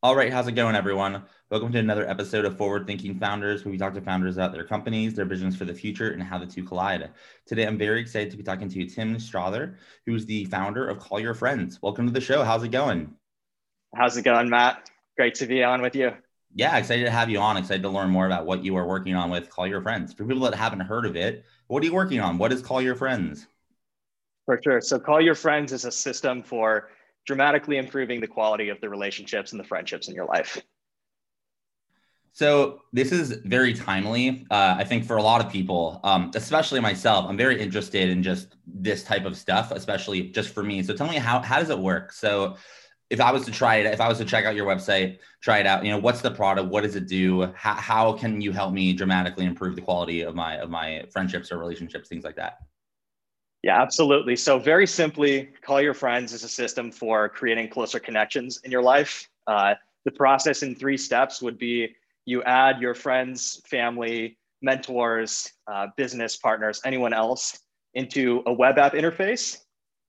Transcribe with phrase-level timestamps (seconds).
[0.00, 1.24] All right, how's it going, everyone?
[1.50, 4.62] Welcome to another episode of Forward Thinking Founders, where we talk to founders about their
[4.62, 7.10] companies, their visions for the future, and how the two collide.
[7.46, 11.18] Today, I'm very excited to be talking to Tim Strother, who's the founder of Call
[11.18, 11.82] Your Friends.
[11.82, 12.44] Welcome to the show.
[12.44, 13.12] How's it going?
[13.92, 14.88] How's it going, Matt?
[15.16, 16.12] Great to be on with you.
[16.54, 17.56] Yeah, excited to have you on.
[17.56, 20.12] Excited to learn more about what you are working on with Call Your Friends.
[20.12, 22.38] For people that haven't heard of it, what are you working on?
[22.38, 23.48] What is Call Your Friends?
[24.46, 24.80] For sure.
[24.80, 26.88] So, Call Your Friends is a system for
[27.28, 30.60] dramatically improving the quality of the relationships and the friendships in your life.
[32.32, 36.80] So this is very timely, uh, I think, for a lot of people, um, especially
[36.80, 37.26] myself.
[37.28, 40.82] I'm very interested in just this type of stuff, especially just for me.
[40.82, 42.12] So tell me how how does it work?
[42.12, 42.56] So
[43.10, 45.58] if I was to try it, if I was to check out your website, try
[45.58, 46.68] it out, you know, what's the product?
[46.68, 47.52] What does it do?
[47.54, 51.52] How, how can you help me dramatically improve the quality of my of my friendships
[51.52, 52.54] or relationships, things like that?
[53.62, 54.36] Yeah, absolutely.
[54.36, 58.82] So, very simply, Call Your Friends is a system for creating closer connections in your
[58.82, 59.28] life.
[59.46, 65.88] Uh, the process in three steps would be you add your friends, family, mentors, uh,
[65.96, 67.60] business partners, anyone else
[67.94, 69.62] into a web app interface.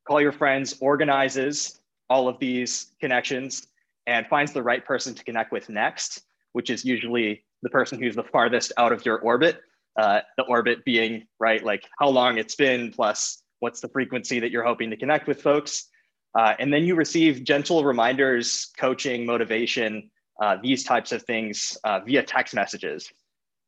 [0.07, 1.79] Call Your Friends organizes
[2.09, 3.67] all of these connections
[4.05, 6.23] and finds the right person to connect with next,
[6.53, 9.61] which is usually the person who's the farthest out of your orbit
[9.99, 14.49] uh, the orbit being right like how long it's been plus what's the frequency that
[14.49, 15.89] you're hoping to connect with folks.
[16.37, 20.09] Uh, and then you receive gentle reminders coaching motivation
[20.41, 23.11] uh, these types of things uh, via text messages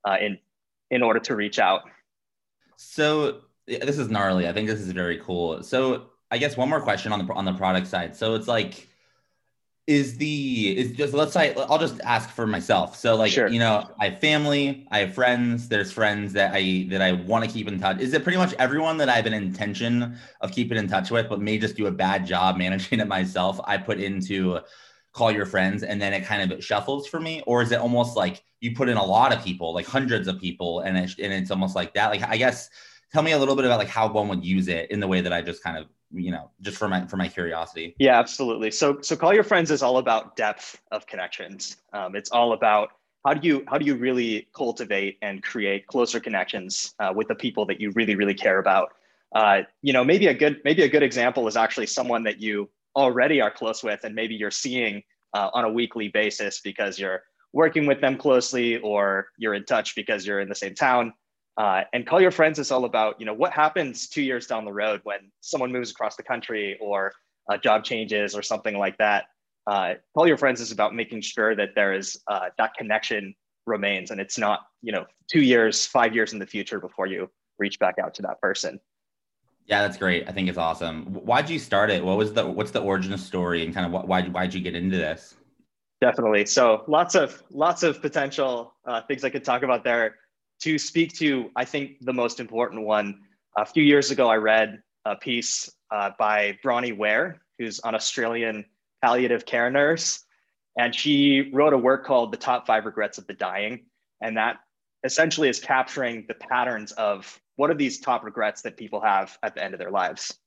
[0.08, 0.38] uh, in
[0.90, 1.82] in order to reach out.
[2.78, 4.48] So this is gnarly.
[4.48, 5.64] I think this is very cool.
[5.64, 8.16] So i guess one more question on the on the product side.
[8.16, 8.88] So it's like
[9.92, 12.96] is the is just let's say I'll just ask for myself.
[12.96, 13.50] So like sure.
[13.50, 15.68] you know, I have family, I have friends.
[15.68, 18.00] There's friends that I that I want to keep in touch.
[18.00, 21.28] Is it pretty much everyone that I have an intention of keeping in touch with,
[21.28, 23.60] but may just do a bad job managing it myself?
[23.66, 24.60] I put into
[25.14, 28.16] call your friends and then it kind of shuffles for me, or is it almost
[28.16, 31.34] like you put in a lot of people, like hundreds of people, and it, and
[31.34, 32.08] it's almost like that?
[32.12, 32.70] Like I guess
[33.12, 35.20] tell me a little bit about like how one would use it in the way
[35.20, 37.96] that I just kind of you know just for my for my curiosity.
[38.00, 38.72] Yeah absolutely.
[38.72, 41.78] So so call your friends is all about depth of connections.
[41.94, 42.90] Um, it's all about
[43.26, 47.36] how do you how do you really cultivate and create closer connections uh, with the
[47.36, 48.94] people that you really really care about?
[49.34, 52.70] Uh, you know maybe a good maybe a good example is actually someone that you
[52.96, 55.02] already are close with and maybe you're seeing
[55.34, 57.24] uh, on a weekly basis because you're
[57.54, 61.14] working with them closely or you're in touch because you're in the same town
[61.58, 64.66] uh, and call your friends is all about you know what happens two years down
[64.66, 67.12] the road when someone moves across the country or
[67.50, 69.26] a job changes or something like that.
[69.68, 73.36] Uh, call your friends is about making sure that there is uh, that connection
[73.68, 77.30] remains and it's not you know two years five years in the future before you
[77.60, 78.80] reach back out to that person.
[79.68, 80.28] Yeah that's great.
[80.28, 81.06] I think it's awesome.
[81.06, 82.04] Why'd you start it?
[82.04, 84.98] What was the what's the origin story and kind of why why'd you get into
[84.98, 85.36] this?
[86.00, 86.48] Definitely.
[86.48, 90.16] So lots of lots of potential uh, things i could talk about there
[90.62, 93.22] to speak to, I think, the most important one.
[93.58, 98.66] A few years ago, I read a piece uh, by Bronnie Ware, who's an Australian
[99.04, 100.24] palliative care nurse.
[100.78, 103.86] And she wrote a work called The Top Five Regrets of the Dying.
[104.22, 104.58] And that
[105.04, 109.56] essentially is capturing the patterns of what are these top regrets that people have at
[109.56, 110.38] the end of their lives,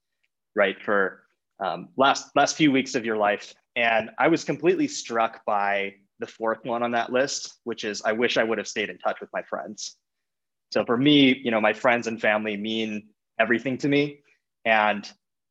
[0.55, 0.81] right?
[0.83, 1.25] For
[1.63, 3.55] um, last last few weeks of your life.
[3.77, 8.13] And I was completely struck by the fourth one on that list, which is I
[8.13, 9.97] wish I would have stayed in touch with my friends.
[10.71, 13.09] So for me, you know, my friends and family mean
[13.39, 14.21] everything to me.
[14.65, 15.09] And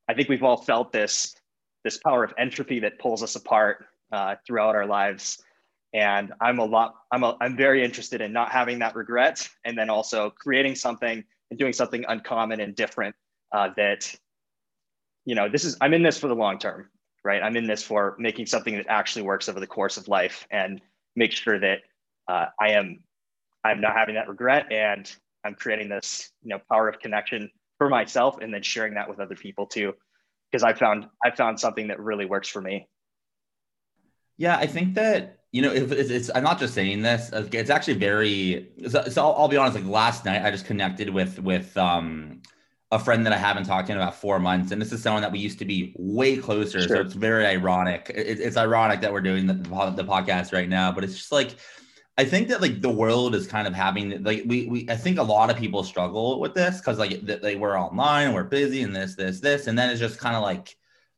[0.09, 1.35] I think we've all felt this,
[1.83, 5.41] this power of entropy that pulls us apart uh, throughout our lives.
[5.93, 9.77] And I'm a lot, I'm, a, I'm very interested in not having that regret and
[9.77, 13.15] then also creating something and doing something uncommon and different
[13.51, 14.13] uh, that,
[15.25, 16.89] you know, this is, I'm in this for the long term,
[17.23, 17.43] right?
[17.43, 20.81] I'm in this for making something that actually works over the course of life and
[21.15, 21.79] make sure that
[22.27, 23.03] uh, I am
[23.63, 25.09] I'm not having that regret, and
[25.43, 29.19] I'm creating this you know power of connection for myself, and then sharing that with
[29.19, 29.93] other people too,
[30.51, 32.87] because I found I found something that really works for me.
[34.37, 37.29] Yeah, I think that you know if it's, it's I'm not just saying this.
[37.33, 38.71] It's actually very.
[38.89, 39.75] So, so I'll, I'll, be honest.
[39.75, 42.41] Like last night, I just connected with with um
[42.93, 45.23] a friend that I haven't talked to in about four months, and this is someone
[45.23, 46.79] that we used to be way closer.
[46.81, 46.97] Sure.
[46.97, 48.11] So it's very ironic.
[48.13, 51.55] It, it's ironic that we're doing the, the podcast right now, but it's just like
[52.17, 55.17] I think that like the world is kind of having like we we I think
[55.17, 58.83] a lot of people struggle with this because like they we're online, and we're busy,
[58.83, 60.75] and this this this, and then it's just kind of like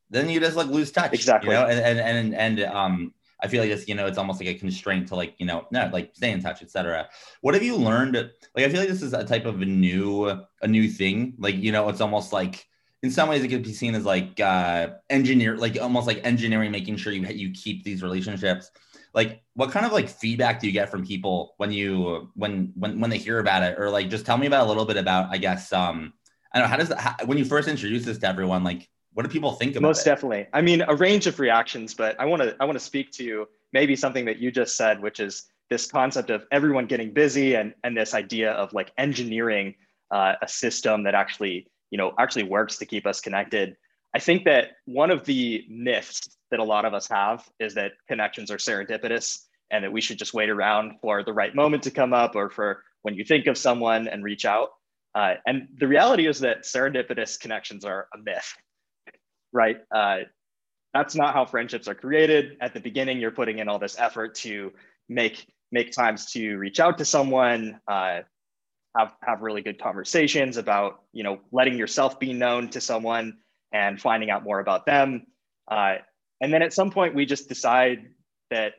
[0.10, 1.50] then you just like lose touch, exactly.
[1.50, 4.40] You know, and and and and um I feel like this, you know, it's almost
[4.40, 7.10] like a constraint to like, you know, no, like stay in touch, etc.
[7.42, 8.16] What have you learned?
[8.16, 10.30] Like, I feel like this is a type of a new,
[10.62, 11.34] a new thing.
[11.38, 12.66] Like, you know, it's almost like
[13.04, 16.72] in some ways it could be seen as like uh engineer, like almost like engineering,
[16.72, 18.72] making sure you you keep these relationships.
[19.16, 23.00] Like, what kind of like feedback do you get from people when you when when
[23.00, 25.30] when they hear about it, or like just tell me about a little bit about,
[25.32, 26.14] I guess, um,
[26.54, 28.90] I don't know, how does that, how, when you first introduce this to everyone, like
[29.14, 30.10] what do people think about Most it?
[30.10, 30.48] definitely.
[30.52, 33.48] I mean, a range of reactions, but I want to I want to speak to
[33.72, 37.74] maybe something that you just said, which is this concept of everyone getting busy and
[37.86, 39.76] and this idea of like engineering
[40.12, 43.78] uh, a system that actually you know actually works to keep us connected.
[44.14, 47.92] I think that one of the myths that a lot of us have is that
[48.08, 49.40] connections are serendipitous
[49.72, 52.50] and that we should just wait around for the right moment to come up or
[52.50, 54.70] for when you think of someone and reach out.
[55.14, 58.54] Uh, and the reality is that serendipitous connections are a myth
[59.56, 59.78] right?
[59.90, 60.18] Uh,
[60.94, 62.58] that's not how friendships are created.
[62.62, 64.72] At the beginning, you're putting in all this effort to
[65.10, 68.20] make make times to reach out to someone, uh,
[68.96, 73.38] have have really good conversations about you know letting yourself be known to someone
[73.72, 75.26] and finding out more about them.
[76.42, 78.10] Uh, and then at some point, we just decide
[78.52, 78.74] that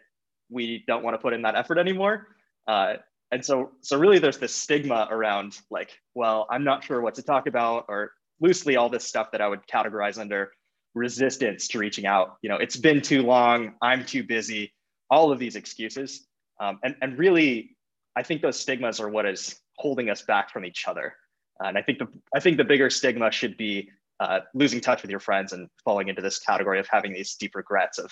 [0.50, 2.28] we don't want to put in that effort anymore.
[2.66, 2.94] Uh,
[3.32, 7.22] and so, so really, there's this stigma around like, well, I'm not sure what to
[7.22, 10.52] talk about, or loosely all this stuff that I would categorize under
[10.94, 12.36] resistance to reaching out.
[12.42, 14.72] You know, it's been too long, I'm too busy,
[15.10, 16.26] all of these excuses.
[16.60, 17.76] Um, and, and really,
[18.16, 21.14] I think those stigmas are what is holding us back from each other.
[21.60, 23.90] And I think the I think the bigger stigma should be
[24.20, 27.54] uh, losing touch with your friends and falling into this category of having these deep
[27.54, 28.10] regrets of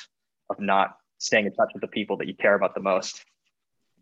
[0.50, 3.24] of not staying in touch with the people that you care about the most.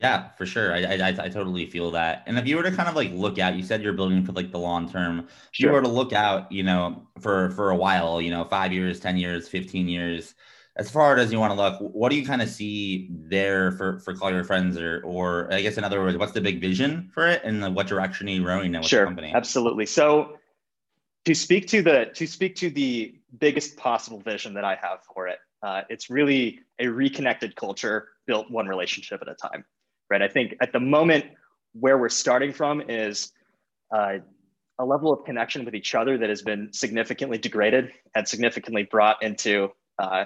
[0.00, 0.74] Yeah, for sure.
[0.74, 2.24] I, I, I totally feel that.
[2.26, 4.32] And if you were to kind of like look out, you said you're building for
[4.32, 5.28] like the long term.
[5.52, 5.68] Sure.
[5.68, 8.98] you were to look out, you know, for for a while, you know, five years,
[8.98, 10.34] ten years, fifteen years,
[10.76, 13.98] as far as you want to look, what do you kind of see there for
[14.00, 17.10] for Call Your Friends, or or I guess in other words, what's the big vision
[17.12, 19.32] for it, and what direction are you rowing in with sure, the company?
[19.34, 19.86] Absolutely.
[19.86, 20.38] So
[21.24, 25.28] to speak to the to speak to the biggest possible vision that I have for
[25.28, 29.64] it, uh, it's really a reconnected culture built one relationship at a time
[30.12, 30.20] right?
[30.20, 31.24] I think at the moment
[31.72, 33.32] where we're starting from is
[33.96, 34.18] uh,
[34.78, 39.22] a level of connection with each other that has been significantly degraded and significantly brought
[39.22, 40.24] into, uh,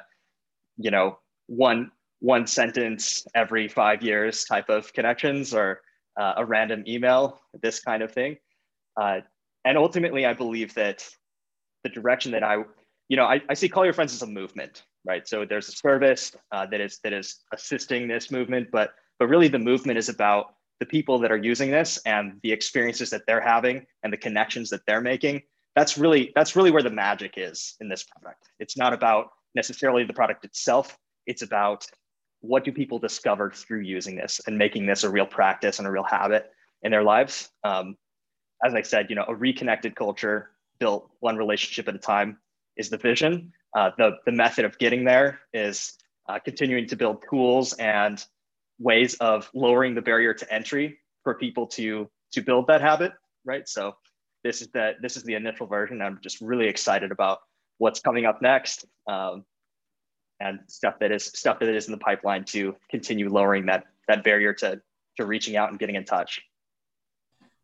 [0.76, 5.82] you know, one one sentence every five years type of connections or
[6.19, 8.37] uh, a random email, this kind of thing.
[9.66, 11.04] And ultimately, I believe that
[11.82, 12.62] the direction that I,
[13.08, 15.26] you know, I, I see Call Your Friends as a movement, right?
[15.26, 19.48] So there's a service uh, that is that is assisting this movement, but but really
[19.48, 23.41] the movement is about the people that are using this and the experiences that they're
[23.41, 25.43] having and the connections that they're making.
[25.74, 28.48] That's really that's really where the magic is in this product.
[28.60, 30.96] It's not about necessarily the product itself.
[31.26, 31.86] It's about
[32.41, 35.91] what do people discover through using this and making this a real practice and a
[35.91, 36.52] real habit
[36.82, 37.50] in their lives.
[37.64, 37.96] Um,
[38.65, 42.36] as i said you know a reconnected culture built one relationship at a time
[42.77, 43.51] is the vision.
[43.75, 45.94] Uh, the, the method of getting there is
[46.29, 48.22] uh, continuing to build tools and
[48.79, 53.13] ways of lowering the barrier to entry for people to to build that habit
[53.46, 53.67] right?
[53.67, 53.96] So
[54.44, 56.03] this is the this is the initial version.
[56.03, 57.39] I'm just really excited about
[57.79, 59.44] what's coming up next um,
[60.41, 64.22] and stuff that is stuff that is in the pipeline to continue lowering that that
[64.22, 64.81] barrier to
[65.17, 66.43] to reaching out and getting in touch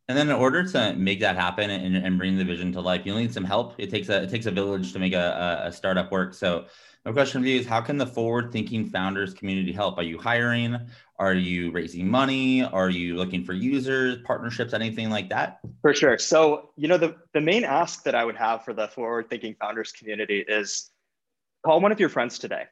[0.08, 3.02] and then in order to make that happen and, and bring the vision to life
[3.04, 5.72] you need some help it takes a it takes a village to make a, a
[5.72, 6.64] startup work so
[7.04, 9.98] my question for you is how can the forward thinking founders community help?
[9.98, 10.78] Are you hiring?
[11.18, 12.62] Are you raising money?
[12.62, 15.58] Are you looking for users, partnerships, anything like that?
[15.80, 16.16] For sure.
[16.18, 19.56] So, you know, the, the main ask that I would have for the forward thinking
[19.60, 20.92] founders community is
[21.64, 22.66] call one of your friends today,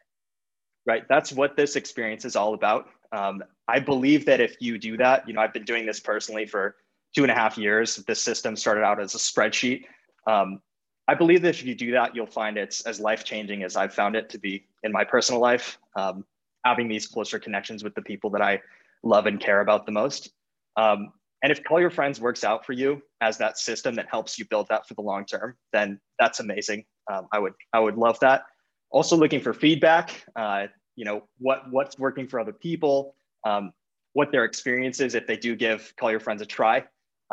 [0.87, 1.03] right?
[1.09, 2.87] That's what this experience is all about.
[3.11, 6.47] Um, I believe that if you do that, you know, I've been doing this personally
[6.47, 6.77] for
[7.15, 7.97] two and a half years.
[7.97, 9.85] This system started out as a spreadsheet.
[10.27, 10.61] Um,
[11.09, 13.93] I believe that if you do that, you'll find it's as life changing as I've
[13.93, 15.79] found it to be in my personal life.
[15.97, 16.25] Um,
[16.65, 18.61] having these closer connections with the people that I
[19.03, 20.31] love and care about the most.
[20.77, 21.13] Um,
[21.43, 24.45] and if call your friends works out for you as that system that helps you
[24.45, 26.85] build that for the long term, then that's amazing.
[27.11, 28.43] Um, I would I would love that.
[28.91, 30.25] Also looking for feedback.
[30.37, 33.15] Uh, you know what what's working for other people,
[33.47, 33.73] um,
[34.13, 36.85] what their experience is if they do give call your friends a try.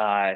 [0.01, 0.33] Uh,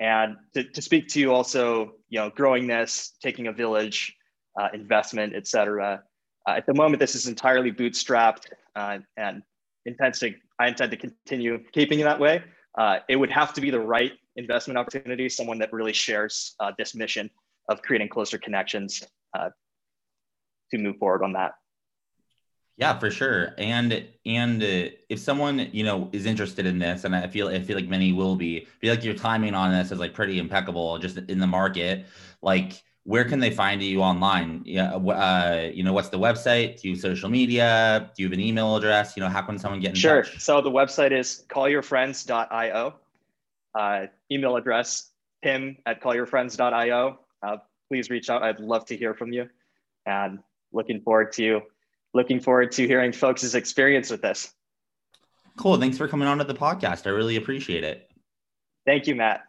[0.00, 4.14] and to, to speak to you also, you know, growing this, taking a village,
[4.60, 6.02] uh, investment, et cetera.
[6.46, 8.46] Uh, at the moment, this is entirely bootstrapped
[8.76, 9.42] uh, and
[9.86, 12.42] intends to, I intend to continue keeping it that way.
[12.76, 16.70] Uh, it would have to be the right investment opportunity, someone that really shares uh,
[16.78, 17.28] this mission
[17.68, 19.02] of creating closer connections
[20.70, 21.52] to move forward on that.
[22.78, 23.54] Yeah, for sure.
[23.58, 27.60] And and uh, if someone you know is interested in this, and I feel I
[27.60, 30.38] feel like many will be, I feel like your timing on this is like pretty
[30.38, 32.06] impeccable, just in the market.
[32.40, 34.62] Like, where can they find you online?
[34.64, 36.80] Yeah, uh, you know, what's the website?
[36.80, 38.12] Do you social media?
[38.14, 39.16] Do you have an email address?
[39.16, 40.22] You know, how can someone get in sure.
[40.22, 40.38] touch?
[40.38, 42.94] So the website is callyourfriends.io.
[43.74, 45.10] Uh, email address
[45.42, 47.18] tim at callyourfriends.io.
[47.42, 47.56] Uh,
[47.88, 48.44] please reach out.
[48.44, 49.48] I'd love to hear from you,
[50.06, 50.38] and
[50.72, 51.62] looking forward to
[52.14, 54.52] looking forward to hearing folks' experience with this.
[55.56, 55.76] Cool.
[55.78, 57.06] Thanks for coming on to the podcast.
[57.06, 58.08] I really appreciate it.
[58.86, 59.42] Thank you, Matt.